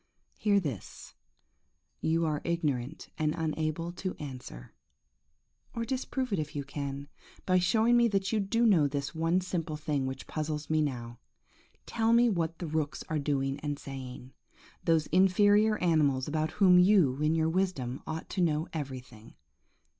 Hear 0.35 0.59
this; 0.59 1.13
you 1.99 2.25
are 2.25 2.41
ignorant 2.43 3.09
and 3.19 3.35
unable 3.37 3.91
to 3.91 4.15
answer; 4.15 4.73
or 5.75 5.85
disprove 5.85 6.33
it 6.33 6.39
if 6.39 6.55
you 6.55 6.63
can, 6.63 7.07
by 7.45 7.59
showing 7.59 7.97
me 7.97 8.07
that 8.07 8.31
you 8.31 8.39
do 8.39 8.65
know 8.65 8.87
this 8.87 9.13
one 9.13 9.41
simple 9.41 9.77
thing 9.77 10.07
which 10.07 10.25
puzzles 10.25 10.71
me 10.71 10.81
now! 10.81 11.19
Tell 11.85 12.13
me 12.13 12.29
what 12.31 12.57
the 12.57 12.65
rooks 12.65 13.03
are 13.09 13.19
doing 13.19 13.59
and 13.59 13.77
saying; 13.77 14.33
those 14.83 15.05
inferior 15.11 15.77
animals 15.77 16.27
about 16.27 16.53
whom 16.53 16.79
you, 16.79 17.17
in 17.21 17.35
your 17.35 17.49
wisdom, 17.49 18.01
ought 18.07 18.27
to 18.31 18.41
know 18.41 18.67
everything. 18.73 19.35